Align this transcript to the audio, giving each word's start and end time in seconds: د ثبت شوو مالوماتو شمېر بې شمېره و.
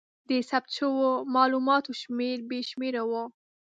د 0.29 0.31
ثبت 0.49 0.69
شوو 0.77 1.09
مالوماتو 1.33 1.91
شمېر 2.01 2.37
بې 2.49 2.59
شمېره 2.69 3.01
و. 3.09 3.11